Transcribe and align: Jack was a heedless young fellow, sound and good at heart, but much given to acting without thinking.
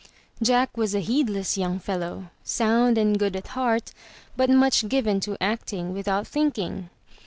Jack 0.41 0.75
was 0.75 0.95
a 0.95 0.99
heedless 0.99 1.59
young 1.59 1.77
fellow, 1.77 2.31
sound 2.43 2.97
and 2.97 3.19
good 3.19 3.35
at 3.35 3.49
heart, 3.49 3.91
but 4.35 4.49
much 4.49 4.89
given 4.89 5.19
to 5.19 5.37
acting 5.39 5.93
without 5.93 6.25
thinking. 6.25 6.89